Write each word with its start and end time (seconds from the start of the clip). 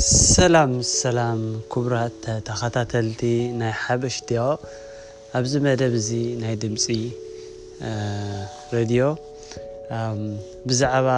ሰላም 0.00 0.70
ሰላም 1.00 1.40
ክቡራት 1.72 2.22
ተኸታተልቲ 2.46 3.20
ናይ 3.60 3.72
ሓበሽ 3.84 4.16
ድያ 4.28 4.42
ኣብዚ 5.38 5.52
መደብ 5.66 5.92
እዚ 5.98 6.08
ናይ 6.42 6.54
ድምፂ 6.62 6.86
ሬድዮ 8.76 9.02
ብዛዕባ 10.70 11.08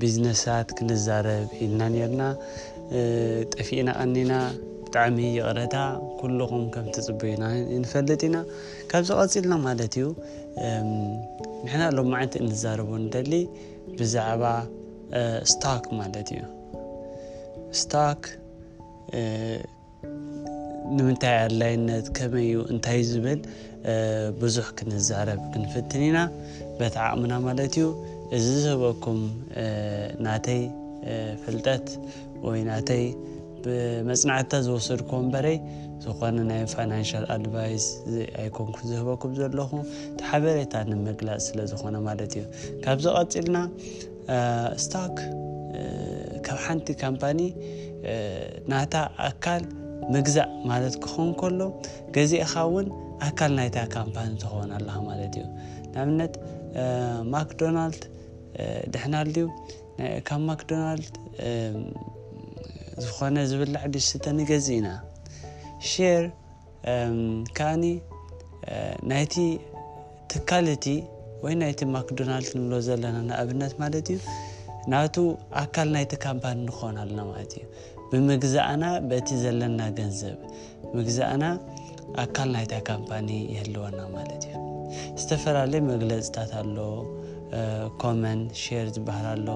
ቢዝነሳት 0.00 0.68
ክንዛረብ 0.78 1.46
ኢልና 1.64 1.82
ነርና 1.96 2.22
ጠፊእና 3.52 3.90
ቀኒና 4.00 4.32
ብጣዕሚ 4.86 5.18
ይቕረታ 5.36 5.76
ኩልኹም 6.22 6.64
ከምትፅብዩና 6.76 7.44
ንፈልጥ 7.84 8.20
ኢና 8.30 8.36
ካብዝቀፂልና 8.92 9.52
ማለት 9.68 9.92
እዩ 10.00 10.06
ንሕና 11.66 11.84
ሎማዓንት 12.00 12.34
እንዛረቦ 12.44 12.90
ንደሊ 13.06 13.32
ብዛዕባ 14.00 14.42
ስታክ 15.50 15.84
ማለት 16.00 16.28
እዩ 16.36 16.42
ስታክ 17.80 18.24
ንምንታይ 20.96 21.34
ኣድላይነት 21.44 22.06
ከመይ 22.16 22.44
እዩ 22.48 22.56
እንታይ 22.72 23.00
ዝብል 23.10 23.40
ብዙሕ 24.42 24.66
ክንዛረብ 24.78 25.40
ክንፍትን 25.52 26.02
ኢና 26.08 26.18
በቲ 26.78 26.94
ዓቅምና 27.06 27.32
ማለት 27.46 27.74
እዩ 27.78 27.86
እዚ 28.36 28.46
ዝህበኩም 28.64 29.20
ናተይ 30.26 30.62
ፍልጠት 31.42 31.86
ወይ 32.46 32.60
ናተይ 32.70 33.04
መፅናዕትታ 34.08 34.52
ዝወሰድኮም 34.66 35.24
በረይ 35.34 35.56
ዝኾነ 36.04 36.36
ናይ 36.50 36.60
ፋይናንሽል 36.74 37.24
ኣድቫይስ 37.34 37.86
ኣይኮንኩ 38.42 38.76
ዝህበኩም 38.90 39.32
ዘለኹ 39.38 39.70
ሓበሬታ 40.30 40.74
ንምግላፅ 40.90 41.40
ስለ 41.48 41.58
ዝኾነ 41.72 41.94
ማለት 42.08 42.34
እዩ 42.40 42.44
ካብዚቀፂልና 42.84 43.56
ስታክ 44.84 45.16
ካብ 46.46 46.58
ሓንቲ 46.64 46.86
ካምፓኒ 47.04 47.40
ናታ 48.70 48.94
ኣካል 49.28 49.62
ምግዛእ 50.14 50.48
ማለት 50.70 50.94
ክኾውን 51.04 51.30
ከሎ 51.40 51.60
ገዚእኻ 52.16 52.52
እውን 52.68 52.86
ኣካል 53.28 53.50
ናይታ 53.58 53.76
ካምፓኒ 53.96 54.30
ትኾውን 54.42 54.70
ኣለካ 54.76 54.96
ማለት 55.08 55.34
እዩ 55.40 55.44
ንኣብነት 55.94 56.34
ማክዶናልድ 57.34 58.02
ድሕናልድዩ 58.92 59.46
ካብ 60.28 60.40
ማክዶናልድ 60.48 61.14
ዝኾነ 63.04 63.36
ዝብልላዕዱሽ 63.50 64.04
ስተንገዚእ 64.12 64.78
ኢና 64.80 64.88
ር 66.22 66.24
ከኣኒ 67.56 67.84
ናይቲ 69.10 69.34
ትካልቲ 70.32 70.86
ወይ 71.44 71.54
ናይቲ 71.62 71.80
ማክዶናልድ 71.94 72.50
ንሎ 72.62 72.72
ዘለና 72.86 73.16
ንኣብነት 73.28 73.72
ማለት 73.82 74.06
እዩ 74.14 74.18
ናቱ 74.92 75.14
ኣካል 75.60 75.88
ናይቲ 75.94 76.12
ካምፓኒ 76.24 76.56
ንኾኑ 76.68 76.96
ኣለና 77.04 77.20
ማለት 77.30 77.52
እዩ 77.58 77.62
ብምግዝኣና 78.10 78.84
በቲ 79.10 79.28
ዘለና 79.44 79.80
ገንዘብ 79.98 80.36
ምግዛኣና 80.96 81.44
ኣካል 82.24 82.48
ናይታ 82.56 82.74
ካምፓኒ 82.90 83.28
የህልወና 83.54 83.98
ማለት 84.16 84.44
እዩ 84.50 84.60
ዝተፈላለየ 85.20 85.80
መግለፅታት 85.90 86.52
ኣሎ 86.60 86.76
ኮመን 88.02 88.40
ሸር 88.62 88.86
ዝባሃል 88.98 89.26
ኣሎ 89.32 89.48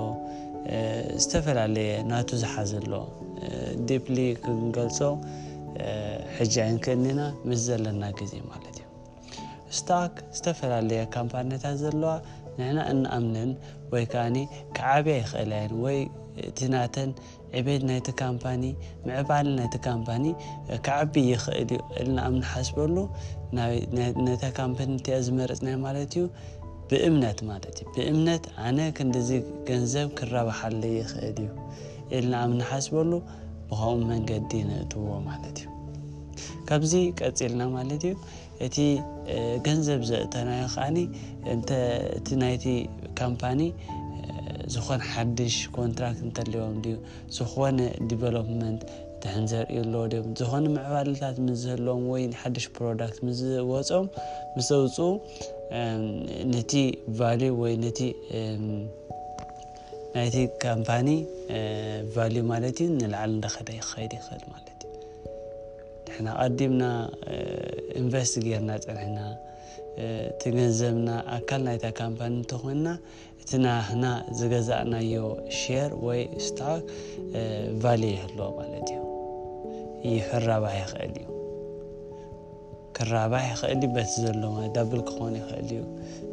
ዝተፈላለየ 1.24 1.92
ናቱ 2.10 2.28
ዝሓዘሎ 2.42 2.92
ዲፕሊ 3.90 4.18
ክንገልፆ 4.42 4.98
ሕጂ 6.36 6.54
ይንክእልኒና 6.70 7.20
ምስ 7.48 7.60
ዘለና 7.68 8.02
ግዜ 8.18 8.32
ማለት 8.50 8.76
እዩ 8.82 8.86
ስታክ 9.78 10.14
ዝተፈላለየ 10.36 11.02
ካምፓንታት 11.16 11.76
ዘለዋ 11.84 12.12
ንዕና 12.60 12.78
እናኣምነን 12.92 13.50
ወይ 13.92 14.04
ከዓ 14.12 14.24
ክዓብያ 14.76 15.14
ይክእላይን 15.20 15.72
ወይ 15.84 15.98
እቲናተን 16.48 17.10
ዕቤት 17.58 17.82
ናይቲ 17.88 18.08
ካምፓኒ 18.22 18.62
ምዕባል 19.06 19.46
ናይቲ 19.58 19.76
ካምፓኒ 19.88 20.24
ክዓቢ 20.86 21.14
ይኽእል 21.32 21.58
እዩ 21.70 21.78
ኢልና 22.00 22.18
ኣምኒ 22.28 22.44
ሓስበሉ 22.52 22.96
ነታ 24.26 24.42
ካምፓኒ 24.60 24.90
እን 25.14 25.22
ዝመርፅናይ 25.26 25.76
ማለት 25.86 26.14
እዩ 26.18 26.24
ብእምነት 26.92 27.40
ማለት 27.50 27.76
እ 27.84 27.88
ብእምነት 27.96 28.46
ኣነ 28.68 28.78
ክንዲዙ 28.98 29.30
ገንዘብ 29.70 30.08
ክረብሓለ 30.20 30.80
ይኽእል 31.00 31.40
እዩ 31.42 31.50
ኢልና 32.18 32.32
ኣምኒሓስበሉ 32.46 33.12
ብከምኡ 33.70 34.00
መንገዲ 34.12 34.52
ንእትዎ 34.70 35.06
ማለት 35.30 35.58
እዩ 35.64 35.68
ካብዚ 36.70 36.92
ቀፂልና 37.18 37.62
ማለት 37.76 38.02
እዩ 38.08 38.16
እቲ 38.66 38.76
ገንዘብ 39.66 40.00
ዘእተናዮ 40.10 40.62
ከዓኒ 40.74 40.98
እቲ 42.18 42.28
ናይቲ 42.42 42.64
ካምፓኒ 43.20 43.60
ዝኾነ 44.74 45.00
ሓዱሽ 45.14 45.56
ኮንትራክት 45.76 46.20
እንተለዎም 46.26 46.76
ድዩ 46.84 46.96
ዝኾነ 47.36 47.78
ዲቨሎፕመንት 48.10 48.82
ተሕንዘርእዩ 49.24 49.78
ኣለዎ 49.86 50.04
ድዮም 50.12 50.28
ዝኾነ 50.40 50.64
መዕባልታት 50.76 51.36
ምዝህልዎም 51.46 52.04
ወይ 52.12 52.22
ሓዱሽ 52.42 52.66
ፕሮዳክት 52.76 53.18
ምዝወፆም 53.28 54.06
ምስ 54.58 54.68
ዘውፅኡ 54.72 55.10
ነቲ 56.52 56.72
ቫዩ 57.20 57.42
ወይ 57.62 57.74
ናይቲ 60.14 60.36
ካምፓኒ 60.66 61.08
ቫሉዩ 62.14 62.42
ማለት 62.52 62.76
እዩ 62.86 62.90
ንላዓል 63.00 63.32
እደከደይ 63.38 63.80
ክኸይድ 63.84 64.12
ይኽእል 64.18 64.42
ማለት 64.52 64.68
እዩ 64.70 64.79
ድሕና 66.06 66.28
ቀዲምና 66.42 66.84
ኢንቨስቲ 68.00 68.36
ገርና 68.50 68.70
ፅንሕና 68.84 69.18
ቲገንዘብና 70.42 71.08
ኣካል 71.36 71.60
ናይታ 71.66 71.84
ካምፓኒ 72.00 72.30
እንተኮንና 72.40 72.88
እቲ 73.42 73.50
ናክና 73.64 74.04
ዝገዛእናዮ 74.38 75.14
ሸር 75.60 75.92
ወይ 76.06 76.20
ስታክ 76.46 76.84
ቫሌየ 77.84 78.12
ይህልዎ 78.18 78.48
ማለት 78.58 78.88
እዩ 78.94 78.98
ይኽራባህ 80.16 80.74
ይኽእል 80.80 81.14
እዩ 81.22 81.26
ክራባህ 82.98 83.44
ይኽእል 83.52 83.84
በት 83.96 84.10
ዘሎ 84.24 84.42
ደብል 84.76 85.02
ክኾኑ 85.08 85.32
ይኽእል 85.42 85.70
እዩ 85.78 85.82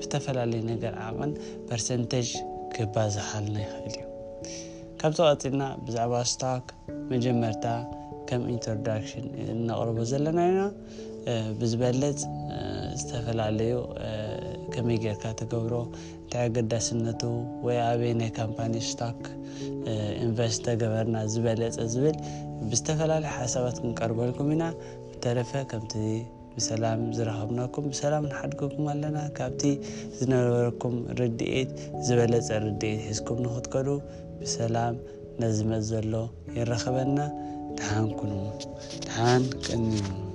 ዝተፈላለዩ 0.03 0.61
ነገር 0.71 0.95
ዓቕን 1.07 1.33
ፐርሰንተጅ 1.69 2.29
ክባዝሓልና 2.75 3.55
ይኽእል 3.65 3.89
እዩ 4.01 4.05
ካብቲ 5.01 5.19
ቀፂልና 5.29 5.63
ብዛዕባ 5.87 6.13
ስታክ 6.33 6.67
መጀመርታ 7.11 7.65
ከም 8.29 8.43
ኢንትሮዳሽን 8.53 9.25
እነቕርቦ 9.55 9.97
ዘለና 10.11 10.39
ዩ 10.55 10.59
ብዝበለፅ 11.59 12.19
ዝተፈላለዩ 12.99 13.73
ከመይ 14.73 14.97
ጌይርካ 15.03 15.23
ተገብሮ 15.39 15.73
እንታይ 16.21 16.45
ኣገዳሲነቱ 16.49 17.21
ወይ 17.65 17.77
ኣበይ 17.89 18.13
ናይ 18.21 18.29
ካምፓኒ 18.39 18.73
ስቶክ 18.89 19.21
ኢንቨስ 20.25 20.55
ተገበርና 20.65 21.17
ዝበለፀ 21.33 21.77
ዝብል 21.93 22.17
ብዝተፈላለዩ 22.71 23.31
ሓሳባት 23.37 23.77
ክንቀርበልኩም 23.83 24.49
ኢና 24.55 24.65
ብተረፈ 25.09 25.51
ከምቲ 25.73 25.93
ብሰላም 26.57 27.01
ዝረኸብነኩም 27.17 27.87
ብሰላም 27.91 28.23
ንሓደገኩም 28.31 28.85
ኣለና 28.93 29.17
ካብቲ 29.37 29.63
ዝነበረኩም 30.19 30.95
ርድኤት 31.19 31.71
ዝበለፀ 32.07 32.47
ርድኤት 32.65 33.01
ሒዝኩም 33.09 33.39
ንኽትከዱ 33.47 33.89
ብሰላም 34.41 34.95
ነዝመፅ 35.43 35.83
ዘሎ 35.91 36.13
ይረኸበና 36.59 37.17
دعانكن 37.77 38.49
دعان 39.07 39.41
ن 39.75 40.26